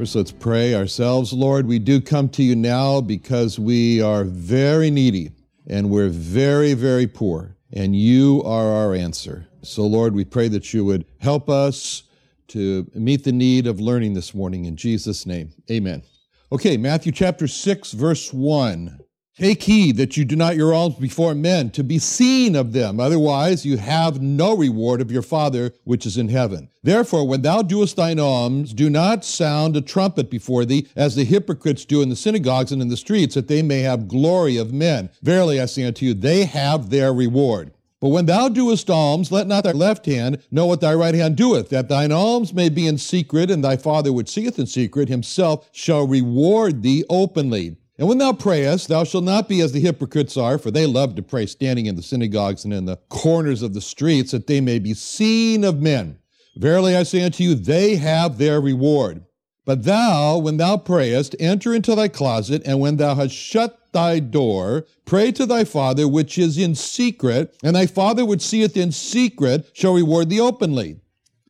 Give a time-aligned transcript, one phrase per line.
[0.00, 1.30] First, let's pray ourselves.
[1.30, 5.32] Lord, we do come to you now because we are very needy
[5.66, 9.46] and we're very, very poor, and you are our answer.
[9.60, 12.04] So, Lord, we pray that you would help us
[12.48, 15.52] to meet the need of learning this morning in Jesus' name.
[15.70, 16.02] Amen.
[16.50, 18.99] Okay, Matthew chapter 6, verse 1.
[19.38, 23.00] Take heed that you do not your alms before men to be seen of them.
[23.00, 26.68] Otherwise, you have no reward of your Father which is in heaven.
[26.82, 31.24] Therefore, when thou doest thine alms, do not sound a trumpet before thee, as the
[31.24, 34.72] hypocrites do in the synagogues and in the streets, that they may have glory of
[34.72, 35.10] men.
[35.22, 37.72] Verily, I say unto you, they have their reward.
[38.00, 41.36] But when thou doest alms, let not thy left hand know what thy right hand
[41.36, 45.08] doeth, that thine alms may be in secret, and thy Father which seeth in secret
[45.08, 47.76] himself shall reward thee openly.
[48.00, 51.16] And when thou prayest, thou shalt not be as the hypocrites are, for they love
[51.16, 54.62] to pray standing in the synagogues and in the corners of the streets, that they
[54.62, 56.18] may be seen of men.
[56.56, 59.26] Verily I say unto you, they have their reward.
[59.66, 64.18] But thou, when thou prayest, enter into thy closet, and when thou hast shut thy
[64.18, 68.92] door, pray to thy Father which is in secret, and thy Father which seeth in
[68.92, 70.96] secret shall reward thee openly.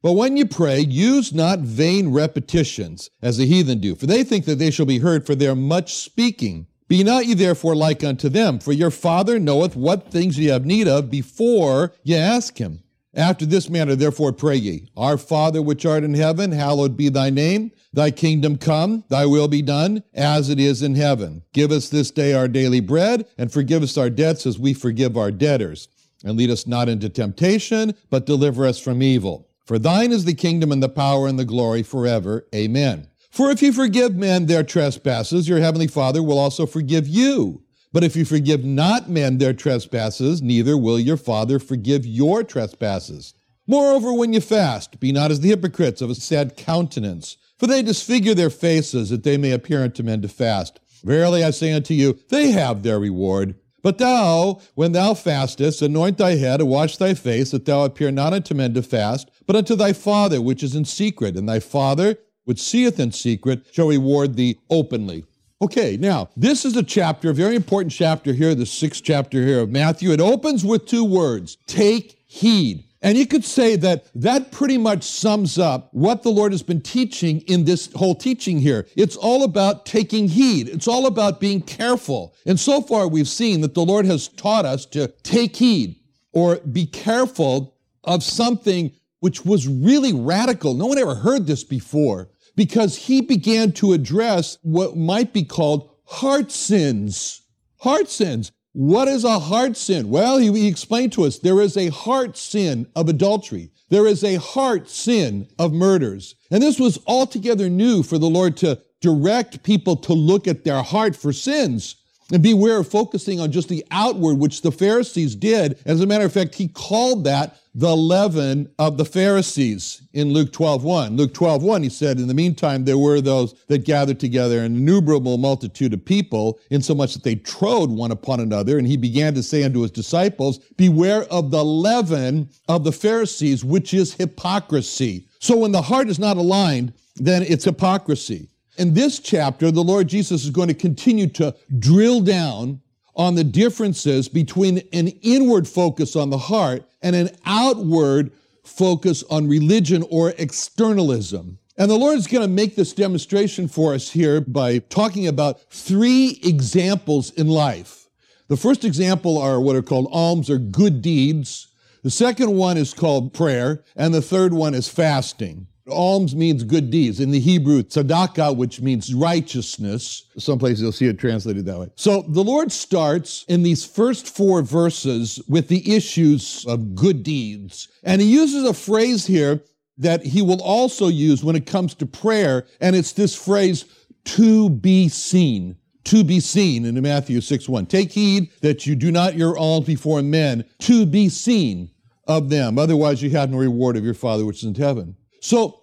[0.03, 4.47] But when you pray, use not vain repetitions, as the heathen do, for they think
[4.47, 6.67] that they shall be heard for their much speaking.
[6.89, 10.65] Be not ye therefore like unto them, for your Father knoweth what things ye have
[10.65, 12.83] need of before ye ask him.
[13.15, 17.29] After this manner therefore pray ye, Our Father which art in heaven, hallowed be thy
[17.29, 17.73] name.
[17.93, 21.43] Thy kingdom come, thy will be done, as it is in heaven.
[21.53, 25.17] Give us this day our daily bread, and forgive us our debts as we forgive
[25.17, 25.89] our debtors.
[26.25, 29.50] And lead us not into temptation, but deliver us from evil.
[29.71, 32.45] For thine is the kingdom and the power and the glory forever.
[32.53, 33.07] Amen.
[33.31, 37.63] For if you forgive men their trespasses, your heavenly Father will also forgive you.
[37.93, 43.33] But if you forgive not men their trespasses, neither will your Father forgive your trespasses.
[43.65, 47.81] Moreover, when you fast, be not as the hypocrites of a sad countenance, for they
[47.81, 50.81] disfigure their faces that they may appear unto men to fast.
[51.05, 53.55] Verily I say unto you, they have their reward.
[53.83, 58.11] But thou, when thou fastest, anoint thy head and wash thy face, that thou appear
[58.11, 61.59] not unto men to fast, but unto thy Father which is in secret, and thy
[61.59, 65.25] Father which seeth in secret shall reward thee openly.
[65.61, 69.59] Okay, now, this is a chapter, a very important chapter here, the sixth chapter here
[69.59, 70.13] of Matthew.
[70.13, 72.85] It opens with two words take heed.
[73.03, 76.81] And you could say that that pretty much sums up what the Lord has been
[76.81, 78.87] teaching in this whole teaching here.
[78.95, 80.69] It's all about taking heed.
[80.69, 82.37] It's all about being careful.
[82.47, 85.97] And so far we've seen that the Lord has taught us to take heed
[86.33, 87.75] or be careful
[88.05, 90.75] of something which was really radical.
[90.75, 95.91] No one ever heard this before because he began to address what might be called
[96.05, 97.43] heart sins.
[97.79, 98.53] Heart sins.
[98.73, 100.11] What is a heart sin?
[100.11, 103.71] Well, he, he, explained to us there is a heart sin of adultery.
[103.89, 106.37] There is a heart sin of murders.
[106.51, 110.83] And this was altogether new for the Lord to direct people to look at their
[110.83, 111.97] heart for sins
[112.33, 115.79] and beware of focusing on just the outward, which the Pharisees did.
[115.85, 120.53] As a matter of fact, he called that the leaven of the Pharisees in Luke
[120.53, 121.17] 12, 1.
[121.17, 124.77] Luke 12, 1, he said, In the meantime, there were those that gathered together an
[124.77, 128.77] innumerable multitude of people, insomuch that they trode one upon another.
[128.77, 133.65] And he began to say unto his disciples, Beware of the leaven of the Pharisees,
[133.65, 135.29] which is hypocrisy.
[135.39, 138.49] So when the heart is not aligned, then it's hypocrisy.
[138.81, 142.81] In this chapter, the Lord Jesus is going to continue to drill down
[143.15, 148.33] on the differences between an inward focus on the heart and an outward
[148.65, 151.59] focus on religion or externalism.
[151.77, 155.61] And the Lord is going to make this demonstration for us here by talking about
[155.71, 158.09] three examples in life.
[158.49, 161.69] The first example are what are called alms or good deeds.
[162.03, 165.67] The second one is called prayer, and the third one is fasting.
[165.91, 167.21] Alms means good deeds.
[167.21, 170.27] In the Hebrew, tzedakah, which means righteousness.
[170.39, 171.89] Some places you'll see it translated that way.
[171.97, 177.89] So the Lord starts in these first four verses with the issues of good deeds.
[178.03, 179.63] And he uses a phrase here
[179.99, 182.67] that he will also use when it comes to prayer.
[182.81, 183.85] And it's this phrase,
[184.25, 185.77] to be seen.
[186.05, 187.87] To be seen in Matthew 6 1.
[187.87, 191.91] Take heed that you do not your alms before men to be seen
[192.27, 192.79] of them.
[192.79, 195.17] Otherwise, you have no reward of your Father which is in heaven.
[195.41, 195.80] So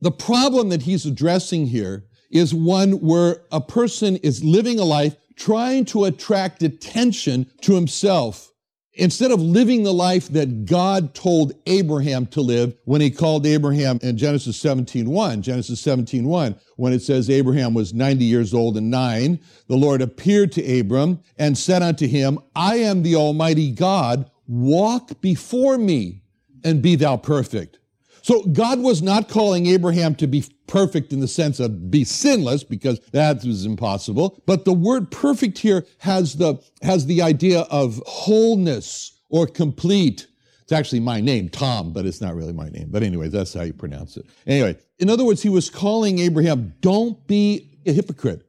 [0.00, 5.16] the problem that he's addressing here is one where a person is living a life
[5.36, 8.52] trying to attract attention to himself
[8.96, 13.98] instead of living the life that God told Abraham to live when he called Abraham
[14.02, 19.38] in Genesis 17:1, Genesis 17:1, when it says Abraham was 90 years old and 9,
[19.68, 25.20] the Lord appeared to Abram and said unto him, I am the almighty God, walk
[25.20, 26.22] before me
[26.64, 27.78] and be thou perfect.
[28.26, 32.64] So God was not calling Abraham to be perfect in the sense of be sinless
[32.64, 34.42] because that was impossible.
[34.46, 40.26] But the word perfect here has the, has the idea of wholeness or complete.
[40.62, 42.88] It's actually my name, Tom, but it's not really my name.
[42.90, 44.26] But anyway, that's how you pronounce it.
[44.44, 48.42] Anyway, in other words, he was calling Abraham, don't be a hypocrite.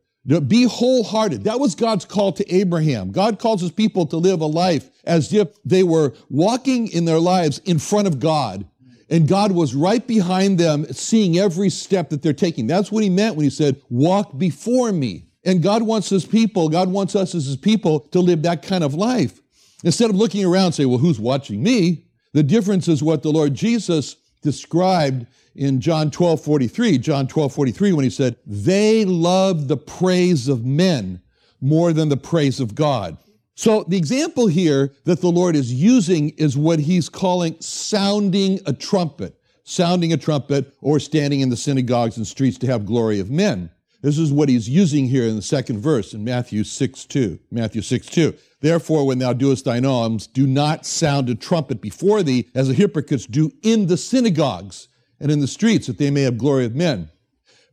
[0.47, 1.43] Be wholehearted.
[1.43, 3.11] That was God's call to Abraham.
[3.11, 7.19] God calls his people to live a life as if they were walking in their
[7.19, 8.65] lives in front of God
[9.09, 12.67] and God was right behind them, seeing every step that they're taking.
[12.67, 15.25] That's what he meant when he said, Walk before me.
[15.45, 18.83] And God wants his people, God wants us as his people to live that kind
[18.83, 19.39] of life.
[19.83, 22.05] Instead of looking around and say, Well, who's watching me?
[22.33, 25.25] The difference is what the Lord Jesus described
[25.55, 26.97] in John 12 43.
[26.97, 31.21] John 12 43, when he said, They love the praise of men
[31.61, 33.17] more than the praise of God.
[33.57, 38.71] So the example here that the Lord is using is what he's calling sounding a
[38.71, 43.31] trumpet, sounding a trumpet or standing in the synagogues and streets to have glory of
[43.31, 43.71] men.
[44.03, 47.39] This is what he's using here in the second verse in Matthew 6 2.
[47.49, 48.35] Matthew 6 2.
[48.61, 52.75] Therefore, when thou doest thine alms, do not sound a trumpet before thee, as the
[52.75, 54.87] hypocrites do in the synagogues
[55.19, 57.09] and in the streets, that they may have glory of men.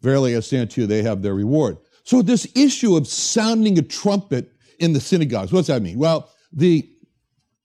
[0.00, 1.76] Verily, I say unto you, they have their reward.
[2.04, 5.52] So, this issue of sounding a trumpet in the synagogues.
[5.52, 5.98] What's that mean?
[5.98, 6.88] Well, the,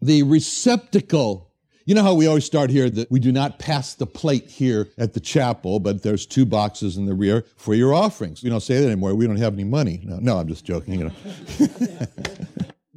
[0.02, 1.52] the receptacle,
[1.86, 4.90] you know how we always start here that we do not pass the plate here
[4.98, 8.44] at the chapel, but there's two boxes in the rear for your offerings.
[8.44, 9.16] We don't say that anymore.
[9.16, 10.02] We don't have any money.
[10.04, 11.14] No, no I'm just joking, you know.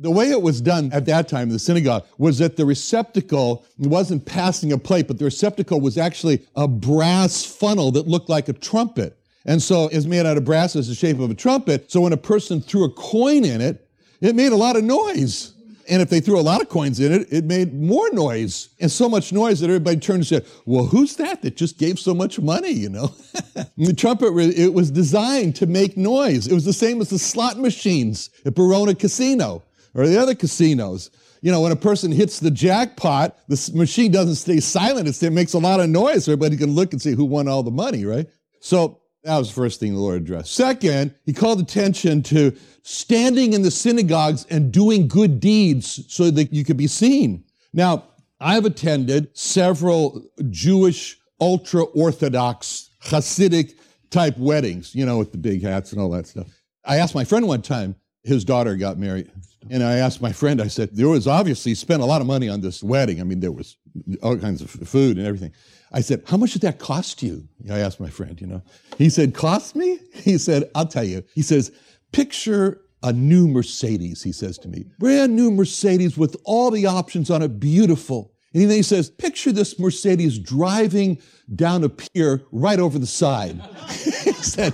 [0.02, 3.64] the way it was done at that time in the synagogue was that the receptacle
[3.78, 8.48] wasn't passing a plate, but the receptacle was actually a brass funnel that looked like
[8.48, 9.16] a trumpet.
[9.44, 11.90] And so it's made out of brass as the shape of a trumpet.
[11.90, 13.88] So when a person threw a coin in it,
[14.22, 15.52] it made a lot of noise.
[15.88, 18.90] And if they threw a lot of coins in it, it made more noise and
[18.90, 22.14] so much noise that everybody turned and said, Well, who's that that just gave so
[22.14, 22.70] much money?
[22.70, 23.06] You know,
[23.76, 26.46] the trumpet, it was designed to make noise.
[26.46, 29.64] It was the same as the slot machines at Barona Casino
[29.94, 31.10] or the other casinos.
[31.40, 35.08] You know, when a person hits the jackpot, the machine doesn't stay silent.
[35.20, 37.72] It makes a lot of noise everybody can look and see who won all the
[37.72, 38.28] money, right?
[38.60, 40.54] So that was the first thing the Lord addressed.
[40.54, 46.52] Second, he called attention to standing in the synagogues and doing good deeds so that
[46.52, 47.44] you could be seen.
[47.72, 48.04] Now,
[48.40, 53.74] I've attended several Jewish ultra Orthodox Hasidic
[54.10, 56.48] type weddings, you know, with the big hats and all that stuff.
[56.84, 59.30] I asked my friend one time, his daughter got married.
[59.70, 62.48] And I asked my friend, I said, there was obviously spent a lot of money
[62.48, 63.20] on this wedding.
[63.20, 63.76] I mean, there was
[64.22, 65.52] all kinds of food and everything.
[65.92, 67.48] I said, How much did that cost you?
[67.70, 68.62] I asked my friend, you know.
[68.98, 69.98] He said, Cost me?
[70.14, 71.24] He said, I'll tell you.
[71.34, 71.72] He says,
[72.12, 74.86] Picture a new Mercedes, he says to me.
[74.98, 78.32] Brand new Mercedes with all the options on it, beautiful.
[78.54, 81.20] And then he says, Picture this Mercedes driving
[81.54, 83.60] down a pier right over the side.
[83.88, 84.72] he said,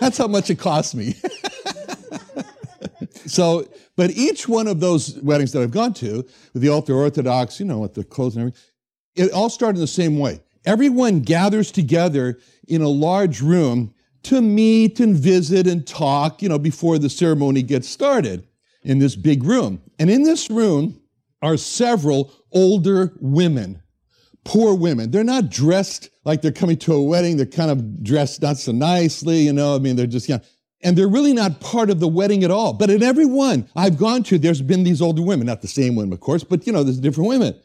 [0.00, 1.14] That's how much it cost me.
[3.32, 6.16] so, but each one of those weddings that I've gone to,
[6.52, 8.60] with the ultra Orthodox, you know, with the clothes and everything,
[9.14, 10.40] it all started in the same way.
[10.66, 16.58] Everyone gathers together in a large room to meet and visit and talk, you know,
[16.58, 18.46] before the ceremony gets started
[18.82, 19.80] in this big room.
[19.98, 21.00] And in this room
[21.40, 23.82] are several older women,
[24.44, 25.10] poor women.
[25.10, 27.38] They're not dressed like they're coming to a wedding.
[27.38, 29.74] They're kind of dressed not so nicely, you know.
[29.74, 30.42] I mean, they're just, you know,
[30.82, 32.72] and they're really not part of the wedding at all.
[32.72, 35.94] But in every one I've gone to, there's been these older women, not the same
[35.96, 37.58] women, of course, but you know, there's different women.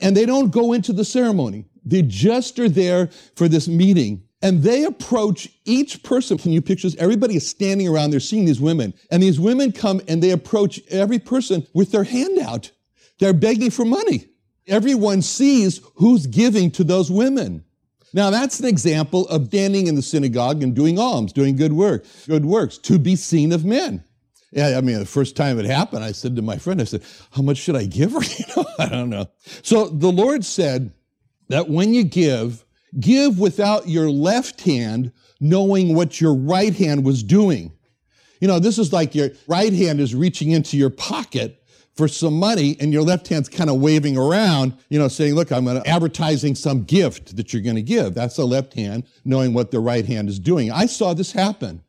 [0.00, 1.66] And they don't go into the ceremony.
[1.84, 4.22] They just are there for this meeting.
[4.42, 6.38] And they approach each person.
[6.38, 6.98] Can you picture this?
[6.98, 8.10] Everybody is standing around.
[8.10, 8.94] They're seeing these women.
[9.10, 12.70] And these women come and they approach every person with their hand out.
[13.18, 14.28] They're begging for money.
[14.66, 17.64] Everyone sees who's giving to those women.
[18.12, 22.04] Now that's an example of standing in the synagogue and doing alms, doing good work,
[22.26, 24.04] good works, to be seen of men.
[24.52, 27.04] Yeah, I mean, the first time it happened, I said to my friend, I said,
[27.30, 28.20] how much should I give her?
[28.38, 29.30] You know, I don't know.
[29.62, 30.92] So the Lord said
[31.48, 32.64] that when you give,
[32.98, 37.72] give without your left hand knowing what your right hand was doing.
[38.40, 41.59] You know, this is like your right hand is reaching into your pocket
[42.00, 45.52] for some money and your left hand's kind of waving around, you know, saying, look,
[45.52, 48.14] I'm advertising some gift that you're going to give.
[48.14, 50.72] That's the left hand knowing what the right hand is doing.
[50.72, 51.82] I saw this happen.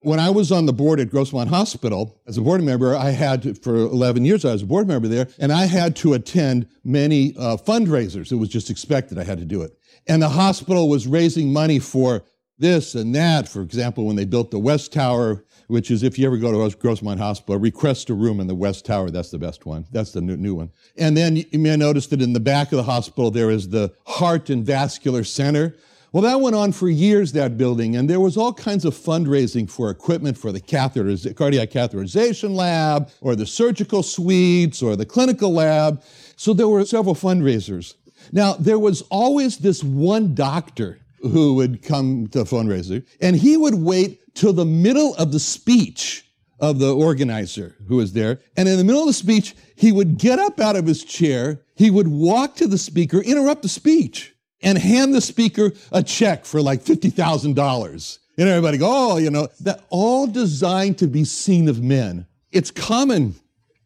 [0.00, 3.40] When I was on the board at Grossmont Hospital, as a board member, I had
[3.44, 6.68] to, for 11 years, I was a board member there, and I had to attend
[6.84, 8.32] many uh, fundraisers.
[8.32, 9.78] It was just expected I had to do it.
[10.06, 12.22] And the hospital was raising money for
[12.58, 13.48] this and that.
[13.48, 16.76] For example, when they built the West Tower, which is if you ever go to
[16.76, 19.10] Grossmont Hospital, request a room in the West Tower.
[19.10, 19.86] That's the best one.
[19.90, 20.70] That's the new, new one.
[20.96, 23.92] And then you may notice that in the back of the hospital, there is the
[24.06, 25.74] Heart and Vascular Center.
[26.12, 29.68] Well, that went on for years, that building, and there was all kinds of fundraising
[29.68, 35.52] for equipment for the catheters, cardiac catheterization lab, or the surgical suites, or the clinical
[35.52, 36.00] lab.
[36.36, 37.94] So there were several fundraisers.
[38.30, 43.56] Now, there was always this one doctor who would come to the fundraiser, and he
[43.56, 46.24] would wait till the middle of the speech
[46.60, 48.40] of the organizer who was there.
[48.56, 51.62] And in the middle of the speech, he would get up out of his chair,
[51.76, 56.44] he would walk to the speaker, interrupt the speech and hand the speaker a check
[56.44, 58.18] for like $50,000.
[58.36, 62.26] And everybody go, oh, you know, that all designed to be seen of men.
[62.50, 63.34] It's common.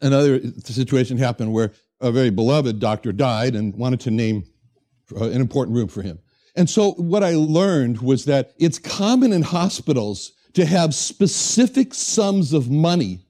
[0.00, 4.44] Another situation happened where a very beloved doctor died and wanted to name
[5.14, 6.20] uh, an important room for him.
[6.54, 12.52] And so what I learned was that it's common in hospitals to have specific sums
[12.52, 13.20] of money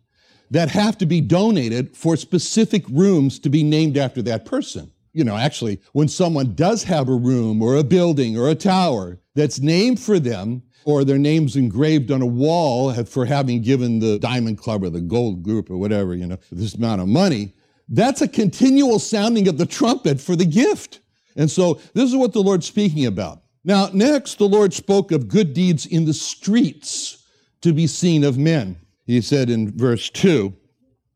[0.51, 5.25] that have to be donated for specific rooms to be named after that person you
[5.25, 9.59] know, actually, when someone does have a room or a building or a tower that's
[9.59, 14.59] named for them, or their name's engraved on a wall for having given the Diamond
[14.59, 17.53] Club or the Gold Group or whatever, you know, this amount of money,
[17.89, 21.01] that's a continual sounding of the trumpet for the gift.
[21.37, 23.43] And so this is what the Lord's speaking about.
[23.65, 27.18] Now, next, the Lord spoke of good deeds in the streets
[27.63, 28.79] to be seen of men.
[29.05, 30.55] He said in verse 2,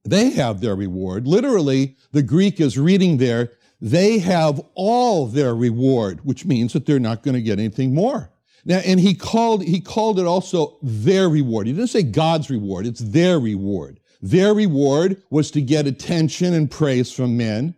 [0.05, 1.29] they have their reward.
[1.29, 6.99] Literally, the Greek is reading there, they have all their reward, which means that they're
[6.99, 8.31] not going to get anything more.
[8.65, 11.67] Now, and he called, he called it also their reward.
[11.67, 13.99] He didn't say God's reward, it's their reward.
[14.21, 17.75] Their reward was to get attention and praise from men,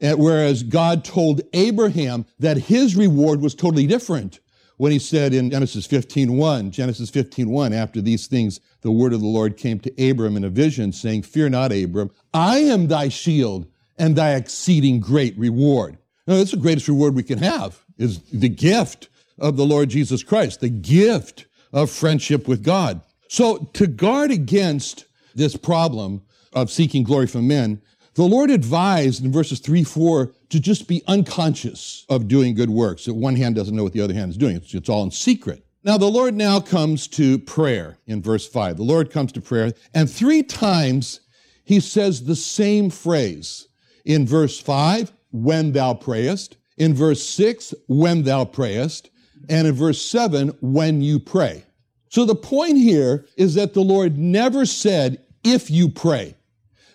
[0.00, 4.38] whereas God told Abraham that his reward was totally different
[4.80, 9.26] when he said in Genesis 15:1, Genesis 15:1, after these things, the word of the
[9.26, 13.66] Lord came to Abram in a vision, saying, Fear not, Abram, I am thy shield
[13.98, 15.98] and thy exceeding great reward.
[16.26, 20.22] Now, that's the greatest reward we can have, is the gift of the Lord Jesus
[20.22, 21.44] Christ, the gift
[21.74, 23.02] of friendship with God.
[23.28, 26.22] So to guard against this problem
[26.54, 27.82] of seeking glory from men,
[28.14, 33.04] the Lord advised in verses 3, 4 to just be unconscious of doing good works.
[33.04, 34.56] That one hand doesn't know what the other hand is doing.
[34.56, 35.64] It's, it's all in secret.
[35.82, 38.76] Now, the Lord now comes to prayer in verse 5.
[38.76, 41.20] The Lord comes to prayer, and three times
[41.64, 43.68] he says the same phrase.
[44.04, 46.56] In verse 5, when thou prayest.
[46.76, 49.10] In verse 6, when thou prayest.
[49.48, 51.64] And in verse 7, when you pray.
[52.08, 56.34] So the point here is that the Lord never said, if you pray,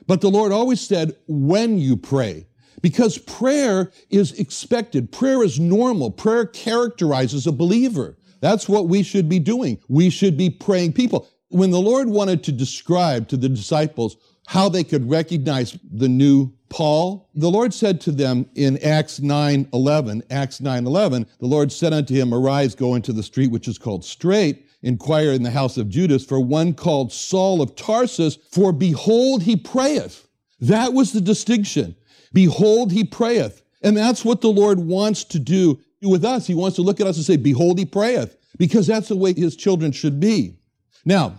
[0.08, 2.48] but the Lord always said, when you pray.
[2.82, 5.12] Because prayer is expected.
[5.12, 6.12] Prayer is normal.
[6.12, 8.18] Prayer characterizes a believer.
[8.42, 9.80] That's what we should be doing.
[9.88, 11.28] We should be praying people.
[11.50, 16.54] When the Lord wanted to describe to the disciples how they could recognize the new
[16.70, 21.72] Paul, the Lord said to them in Acts 9 11, Acts 9 11, the Lord
[21.72, 25.52] said unto him, Arise, go into the street which is called Straight, inquire in the
[25.52, 30.28] house of Judas for one called Saul of Tarsus, for behold, he prayeth.
[30.62, 31.96] That was the distinction.
[32.32, 33.64] Behold, he prayeth.
[33.82, 36.48] And that's what the Lord wants to do with us.
[36.48, 39.34] He wants to look at us and say, Behold, he prayeth, because that's the way
[39.34, 40.58] his children should be.
[41.04, 41.36] Now,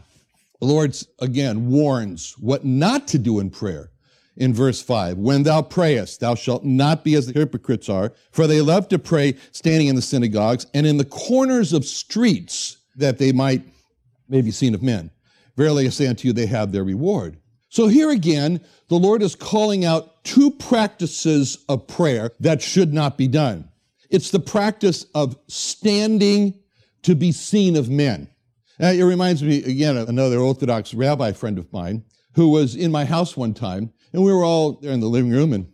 [0.60, 3.90] the Lord again warns what not to do in prayer
[4.36, 5.18] in verse 5.
[5.18, 8.98] When thou prayest, thou shalt not be as the hypocrites are, for they love to
[8.98, 13.62] pray standing in the synagogues and in the corners of streets, that they might
[14.28, 15.10] may be seen of men.
[15.56, 17.38] Verily I say unto you, they have their reward.
[17.68, 23.16] So here again, the Lord is calling out two practices of prayer that should not
[23.16, 23.68] be done.
[24.10, 26.54] It's the practice of standing
[27.02, 28.28] to be seen of men.
[28.80, 32.92] Uh, it reminds me again of another Orthodox rabbi friend of mine who was in
[32.92, 35.72] my house one time, and we were all there in the living room, and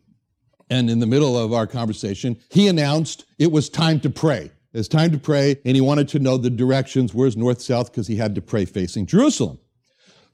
[0.71, 4.50] and in the middle of our conversation, he announced it was time to pray.
[4.75, 7.12] It's time to pray, and he wanted to know the directions.
[7.12, 7.93] Where's north, south?
[7.93, 9.59] Because he had to pray facing Jerusalem.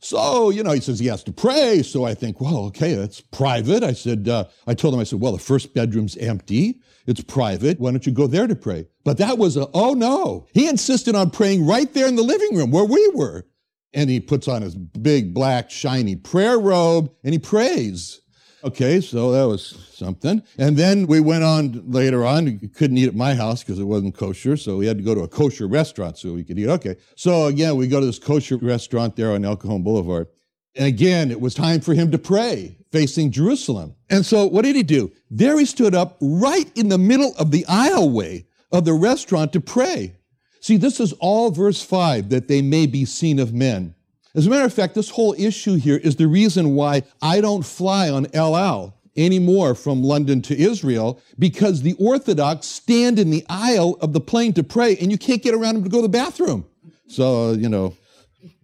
[0.01, 1.83] So, you know, he says he has to pray.
[1.83, 3.83] So I think, well, okay, that's private.
[3.83, 6.81] I said, uh, I told him, I said, well, the first bedroom's empty.
[7.07, 7.81] It's private.
[7.81, 8.87] Why don't you go there to pray?
[9.05, 10.47] But that was a, oh no.
[10.53, 13.47] He insisted on praying right there in the living room where we were.
[13.95, 18.21] And he puts on his big black shiny prayer robe and he prays.
[18.69, 20.43] Okay, so that was something.
[20.59, 22.45] And then we went on later on.
[22.61, 25.15] We couldn't eat at my house because it wasn't kosher, so we had to go
[25.15, 26.69] to a kosher restaurant so we could eat.
[26.69, 30.27] Okay, so again, we go to this kosher restaurant there on El Cajon Boulevard.
[30.77, 33.95] And again, it was time for him to pray facing Jerusalem.
[34.11, 35.13] And so what did he do?
[35.31, 39.63] There he stood up right in the middle of the aisleway of the restaurant to
[39.63, 40.15] pray.
[40.61, 43.95] See, this is all verse 5 that they may be seen of men.
[44.35, 47.65] As a matter of fact, this whole issue here is the reason why I don't
[47.65, 53.45] fly on El Al anymore from London to Israel because the Orthodox stand in the
[53.49, 56.03] aisle of the plane to pray and you can't get around them to go to
[56.03, 56.67] the bathroom.
[57.09, 57.97] So, you know,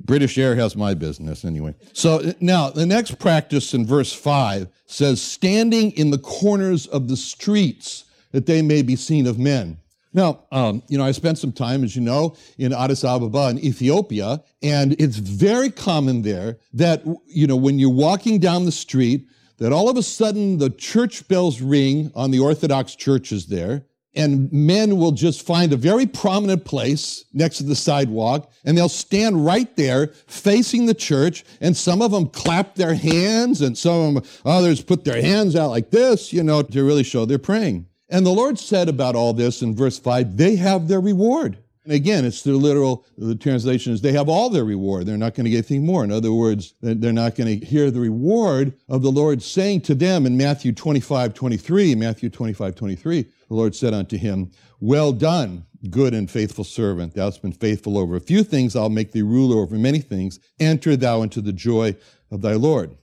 [0.00, 1.75] British Air has my business anyway.
[1.92, 7.16] So now the next practice in verse 5 says, standing in the corners of the
[7.16, 9.78] streets that they may be seen of men.
[10.14, 13.59] Now, um, you know, I spent some time, as you know, in Addis Ababa in
[13.59, 19.26] Ethiopia, and it's very common there that, you know, when you're walking down the street,
[19.59, 24.52] that all of a sudden the church bells ring on the Orthodox churches there, and
[24.52, 29.44] men will just find a very prominent place next to the sidewalk, and they'll stand
[29.44, 34.23] right there facing the church, and some of them clap their hands, and some of
[34.23, 37.87] them, others put their hands out like this, you know, to really show they're praying.
[38.14, 41.59] And the Lord said about all this in verse 5 they have their reward.
[41.83, 45.04] And again, it's the literal, the translation is they have all their reward.
[45.04, 46.04] They're not going to get anything more.
[46.04, 49.97] In other words, they're not going to hear the reward of the Lord saying to
[49.97, 55.66] them in Matthew 25, 23, Matthew 25, 23, the Lord said unto him, Well done,
[55.90, 57.14] good and faithful servant.
[57.14, 58.76] Thou hast been faithful over a few things.
[58.76, 60.38] I'll make thee ruler over many things.
[60.61, 61.96] Enter thou into the joy
[62.31, 62.96] of thy Lord.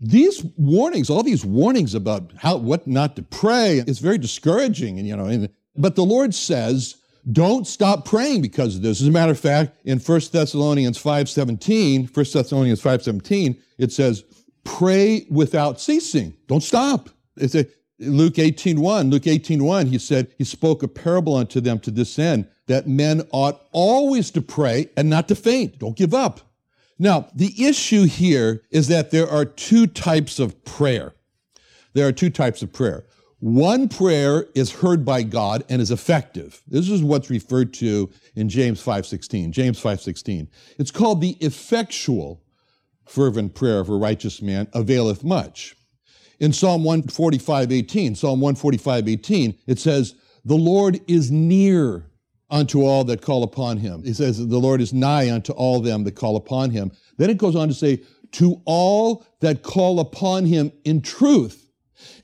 [0.00, 4.98] These warnings, all these warnings about how, what not to pray, it's very discouraging.
[4.98, 6.96] And, you know, and, but the Lord says,
[7.30, 9.02] don't stop praying because of this.
[9.02, 14.24] As a matter of fact, in 1 Thessalonians 5.17, 1 Thessalonians 5.17, it says,
[14.64, 16.34] pray without ceasing.
[16.46, 17.10] Don't stop.
[17.36, 17.66] It's a,
[17.98, 22.48] Luke 18.1, Luke 18.1, he said, he spoke a parable unto them to this end,
[22.66, 25.78] that men ought always to pray and not to faint.
[25.78, 26.40] Don't give up.
[27.00, 31.14] Now, the issue here is that there are two types of prayer.
[31.94, 33.06] There are two types of prayer.
[33.38, 36.60] One prayer is heard by God and is effective.
[36.68, 39.50] This is what's referred to in James 5:16.
[39.50, 40.48] James 5:16.
[40.78, 42.42] It's called the effectual
[43.06, 45.74] fervent prayer of a righteous man availeth much.
[46.38, 52.09] In Psalm 145:18, Psalm 145:18, it says, "The Lord is near
[52.50, 54.02] unto all that call upon him.
[54.02, 56.90] He says, The Lord is nigh unto all them that call upon him.
[57.16, 61.68] Then it goes on to say, To all that call upon him in truth.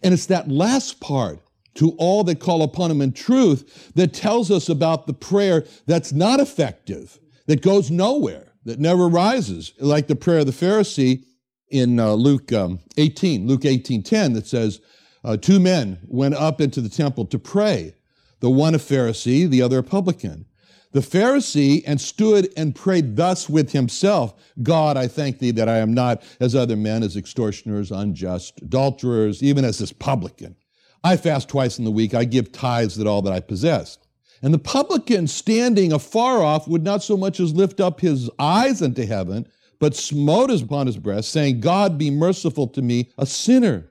[0.03, 1.41] And it's that last part,
[1.75, 6.13] to all that call upon him in truth, that tells us about the prayer that's
[6.13, 11.25] not effective, that goes nowhere, that never rises, like the prayer of the Pharisee
[11.69, 14.81] in uh, Luke um, 18, Luke 18 10, that says,
[15.25, 17.95] uh, Two men went up into the temple to pray
[18.41, 20.47] the one a Pharisee, the other a publican.
[20.93, 25.79] The Pharisee and stood and prayed thus with himself God, I thank thee that I
[25.79, 30.57] am not as other men, as extortioners, unjust, adulterers, even as this publican.
[31.05, 33.99] I fast twice in the week, I give tithes that all that I possess.
[34.43, 38.83] And the publican, standing afar off, would not so much as lift up his eyes
[38.83, 39.47] unto heaven,
[39.79, 43.91] but smote upon his breast, saying, God be merciful to me, a sinner.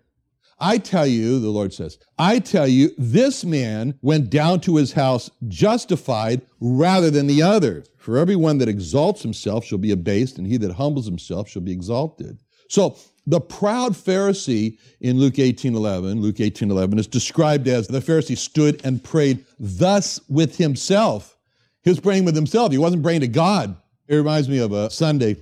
[0.57, 4.93] I tell you, the Lord says, I tell you, this man went down to his
[4.93, 7.83] house justified rather than the other.
[7.97, 11.73] For everyone that exalts himself shall be abased, and he that humbles himself shall be
[11.73, 12.39] exalted.
[12.69, 17.99] So the proud Pharisee in Luke 18 11, Luke 18 11 is described as the
[17.99, 21.37] Pharisee stood and prayed thus with himself.
[21.83, 22.71] He was praying with himself.
[22.71, 23.75] He wasn't praying to God.
[24.07, 25.37] It reminds me of a Sunday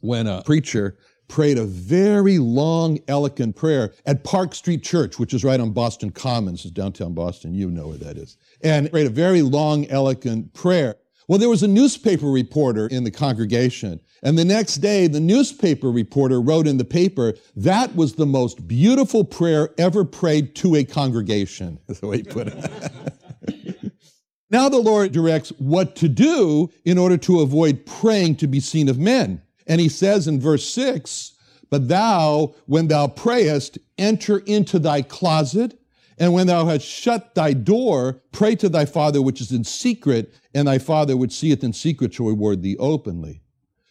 [0.00, 0.96] when a preacher
[1.28, 6.10] prayed a very long, eloquent prayer at Park Street Church, which is right on Boston
[6.10, 7.54] Commons, is downtown Boston.
[7.54, 8.36] You know where that is.
[8.62, 10.96] And prayed a very long, eloquent prayer.
[11.28, 14.00] Well, there was a newspaper reporter in the congregation.
[14.22, 18.66] And the next day, the newspaper reporter wrote in the paper, that was the most
[18.66, 23.92] beautiful prayer ever prayed to a congregation, is the way he put it.
[24.50, 28.88] now the Lord directs what to do in order to avoid praying to be seen
[28.88, 29.42] of men.
[29.68, 31.34] And he says in verse 6
[31.70, 35.78] But thou, when thou prayest, enter into thy closet
[36.18, 40.34] And when thou hast shut thy door, pray to thy Father which is in secret,
[40.52, 43.40] and thy Father which seeth in secret shall reward thee openly.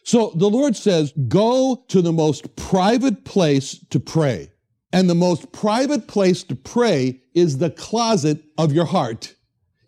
[0.04, 4.50] So the Lord says, go to the most private place to pray.
[4.92, 9.34] And the most private place to pray is the closet of your heart.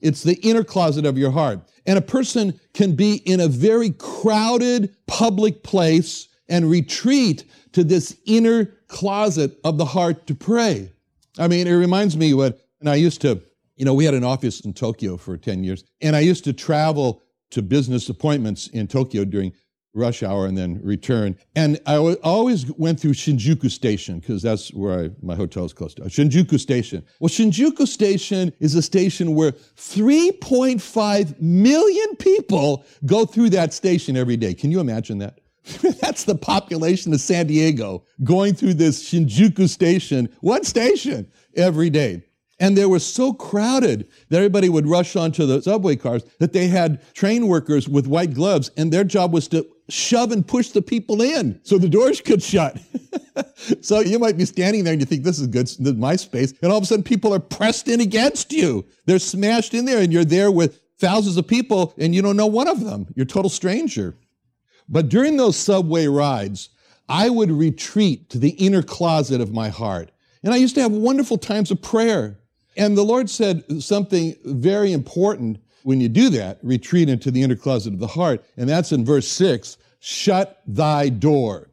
[0.00, 1.60] It's the inner closet of your heart.
[1.86, 8.16] And a person can be in a very crowded public place and retreat to this
[8.26, 10.92] inner closet of the heart to pray.
[11.38, 13.40] I mean, it reminds me what, and I used to,
[13.76, 16.52] you know, we had an office in Tokyo for 10 years, and I used to
[16.52, 19.52] travel to business appointments in Tokyo during
[19.94, 21.36] rush hour and then return.
[21.56, 25.94] And I always went through Shinjuku Station because that's where I, my hotel is close
[25.94, 26.02] to.
[26.02, 27.04] Shinjuku Station.
[27.18, 34.36] Well, Shinjuku Station is a station where 3.5 million people go through that station every
[34.36, 34.54] day.
[34.54, 35.40] Can you imagine that?
[36.00, 42.22] That's the population of San Diego going through this Shinjuku station, one station every day.
[42.58, 46.66] And they were so crowded that everybody would rush onto the subway cars that they
[46.68, 50.82] had train workers with white gloves, and their job was to shove and push the
[50.82, 52.78] people in so the doors could shut.
[53.80, 56.16] so you might be standing there and you think, this is good, this is my
[56.16, 56.54] space.
[56.62, 58.86] And all of a sudden, people are pressed in against you.
[59.06, 62.46] They're smashed in there, and you're there with thousands of people, and you don't know
[62.46, 63.06] one of them.
[63.14, 64.16] You're a total stranger.
[64.88, 66.70] But during those subway rides,
[67.08, 70.10] I would retreat to the inner closet of my heart.
[70.42, 72.38] And I used to have wonderful times of prayer.
[72.76, 77.56] And the Lord said something very important when you do that retreat into the inner
[77.56, 78.44] closet of the heart.
[78.56, 81.70] And that's in verse six shut thy door.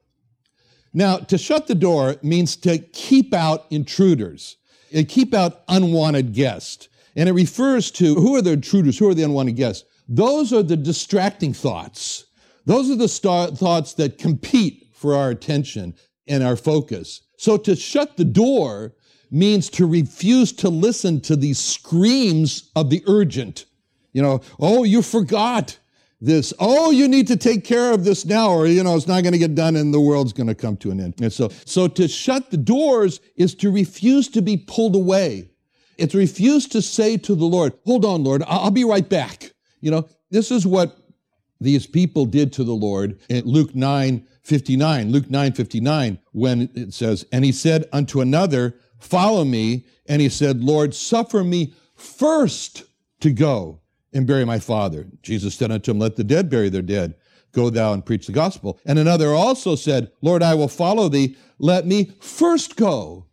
[0.93, 4.58] Now, to shut the door means to keep out intruders,
[4.93, 6.89] and keep out unwanted guests.
[7.15, 8.98] And it refers to who are the intruders?
[8.98, 9.86] Who are the unwanted guests?
[10.08, 12.28] Those are the distracting thoughts
[12.67, 15.96] those are the thoughts that compete for our attention
[16.28, 17.22] and our focus.
[17.38, 18.93] So to shut the door
[19.32, 23.67] means to refuse to listen to these screams of the urgent.
[24.17, 25.77] You know, oh, you forgot
[26.19, 26.51] this.
[26.58, 29.34] Oh, you need to take care of this now, or you know, it's not going
[29.34, 31.21] to get done and the world's going to come to an end.
[31.21, 35.51] And so, so to shut the doors is to refuse to be pulled away.
[35.99, 39.51] It's refuse to say to the Lord, hold on, Lord, I'll be right back.
[39.82, 40.97] You know, this is what
[41.62, 45.12] these people did to the Lord in Luke 9 59.
[45.12, 49.86] Luke 9 59, when it says, And he said unto another, Follow me.
[50.08, 52.84] And he said, Lord, suffer me first
[53.19, 53.82] to go
[54.17, 55.08] and bury my father.
[55.21, 57.15] Jesus said unto him, Let the dead bury their dead.
[57.53, 58.80] Go thou and preach the gospel.
[58.86, 61.38] And another also said, Lord, I will follow thee.
[61.60, 63.25] Let me first go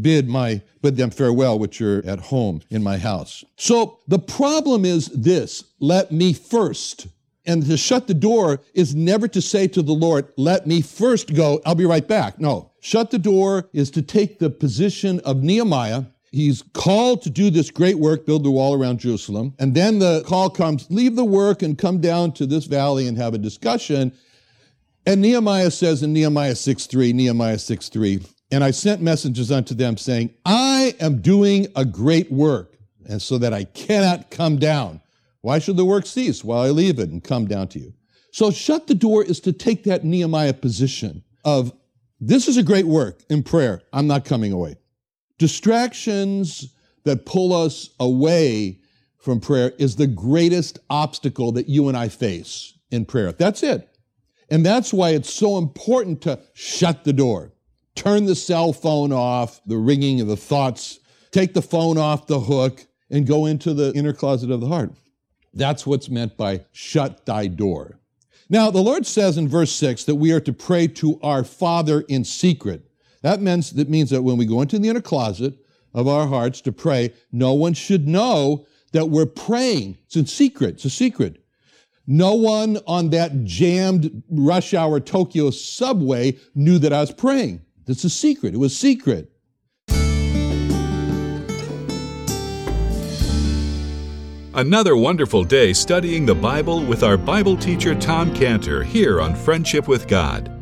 [0.00, 3.44] bid my bid them farewell which are at home in my house.
[3.56, 7.06] So the problem is this, let me first
[7.44, 11.34] and to shut the door is never to say to the Lord, let me first
[11.34, 12.38] go, I'll be right back.
[12.38, 12.70] No.
[12.80, 16.04] Shut the door is to take the position of Nehemiah.
[16.32, 19.54] He's called to do this great work, build the wall around Jerusalem.
[19.58, 23.18] And then the call comes, leave the work and come down to this valley and
[23.18, 24.12] have a discussion.
[25.04, 29.74] And Nehemiah says in Nehemiah 6 3, Nehemiah 6 3, and I sent messages unto
[29.74, 35.02] them saying, I am doing a great work, and so that I cannot come down.
[35.42, 37.92] Why should the work cease while I leave it and come down to you?
[38.30, 41.72] So shut the door is to take that Nehemiah position of
[42.20, 43.82] this is a great work in prayer.
[43.92, 44.76] I'm not coming away.
[45.42, 48.78] Distractions that pull us away
[49.18, 53.32] from prayer is the greatest obstacle that you and I face in prayer.
[53.32, 53.88] That's it.
[54.50, 57.50] And that's why it's so important to shut the door.
[57.96, 61.00] Turn the cell phone off, the ringing of the thoughts,
[61.32, 64.92] take the phone off the hook, and go into the inner closet of the heart.
[65.52, 67.98] That's what's meant by shut thy door.
[68.48, 72.02] Now, the Lord says in verse 6 that we are to pray to our Father
[72.02, 72.88] in secret.
[73.22, 75.54] That means, that means that when we go into the inner closet
[75.94, 79.98] of our hearts to pray, no one should know that we're praying.
[80.06, 80.74] It's in secret.
[80.74, 81.42] It's a secret.
[82.06, 87.62] No one on that jammed rush hour Tokyo subway knew that I was praying.
[87.86, 88.54] That's a secret.
[88.54, 89.30] It was secret.
[94.54, 99.88] Another wonderful day studying the Bible with our Bible teacher Tom Cantor here on Friendship
[99.88, 100.61] with God.